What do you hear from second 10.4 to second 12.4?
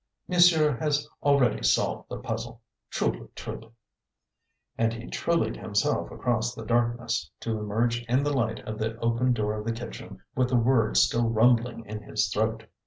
the word still rumbling in his